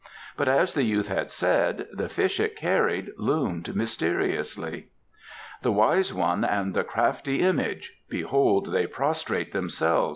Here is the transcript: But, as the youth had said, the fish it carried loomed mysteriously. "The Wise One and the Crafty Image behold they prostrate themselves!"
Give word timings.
But, 0.35 0.47
as 0.47 0.73
the 0.73 0.81
youth 0.81 1.07
had 1.09 1.29
said, 1.29 1.85
the 1.93 2.09
fish 2.09 2.39
it 2.39 2.55
carried 2.55 3.11
loomed 3.17 3.75
mysteriously. 3.75 4.87
"The 5.61 5.71
Wise 5.71 6.11
One 6.11 6.43
and 6.43 6.73
the 6.73 6.83
Crafty 6.83 7.41
Image 7.43 7.93
behold 8.09 8.73
they 8.73 8.87
prostrate 8.87 9.51
themselves!" 9.53 10.09